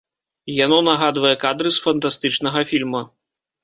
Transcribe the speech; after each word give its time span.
Яно 0.65 0.79
нагадвае 0.87 1.35
кадры 1.45 1.69
з 1.79 1.87
фантастычнага 1.87 2.69
фільма. 2.75 3.09